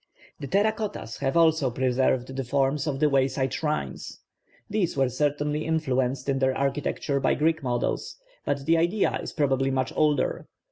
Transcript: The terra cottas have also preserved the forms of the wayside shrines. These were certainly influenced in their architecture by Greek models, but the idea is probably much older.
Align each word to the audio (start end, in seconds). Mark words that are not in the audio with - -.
The 0.39 0.47
terra 0.47 0.71
cottas 0.71 1.19
have 1.19 1.37
also 1.37 1.69
preserved 1.69 2.35
the 2.35 2.43
forms 2.43 2.87
of 2.87 2.99
the 2.99 3.07
wayside 3.07 3.53
shrines. 3.53 4.19
These 4.67 4.97
were 4.97 5.09
certainly 5.09 5.63
influenced 5.63 6.27
in 6.27 6.39
their 6.39 6.57
architecture 6.57 7.19
by 7.19 7.35
Greek 7.35 7.61
models, 7.61 8.15
but 8.43 8.65
the 8.65 8.79
idea 8.79 9.19
is 9.21 9.31
probably 9.31 9.69
much 9.69 9.93
older. 9.95 10.47